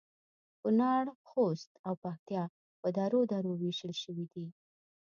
کونړ، 0.61 1.03
خوست 1.29 1.71
او 1.87 1.93
پکتیا 2.03 2.43
په 2.81 2.87
درو 2.97 3.21
درو 3.31 3.51
ویشل 3.61 3.93
شوي 4.03 4.25
دي 4.33 4.45